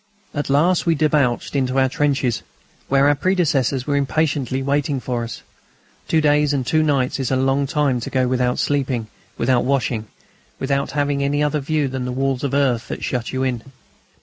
At 0.33 0.49
last 0.49 0.87
we 0.87 0.95
debouched 0.95 1.55
into 1.55 1.77
our 1.77 1.87
trenches, 1.87 2.41
where 2.89 3.07
our 3.07 3.13
predecessors 3.13 3.85
were 3.85 3.95
impatiently 3.95 4.63
waiting 4.63 4.99
for 4.99 5.23
us. 5.23 5.43
Two 6.07 6.21
days 6.21 6.53
and 6.53 6.65
two 6.65 6.81
nights 6.81 7.19
is 7.19 7.29
a 7.29 7.35
long 7.35 7.67
time 7.67 7.99
to 7.99 8.09
go 8.09 8.27
without 8.27 8.57
sleeping, 8.57 9.09
without 9.37 9.63
washing, 9.63 10.07
without 10.57 10.89
having 10.93 11.21
any 11.23 11.43
other 11.43 11.59
view 11.59 11.87
than 11.87 12.05
the 12.05 12.11
walls 12.11 12.43
of 12.43 12.55
earth 12.55 12.87
that 12.87 13.03
shut 13.03 13.31
you 13.31 13.43
in. 13.43 13.61